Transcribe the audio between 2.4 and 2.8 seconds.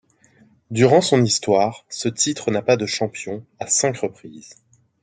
n'a pas